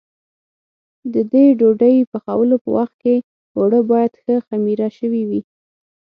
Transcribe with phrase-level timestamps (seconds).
[1.13, 3.15] د دې ډوډۍ پخولو په وخت کې
[3.57, 5.41] اوړه باید ښه خمېره شوي وي.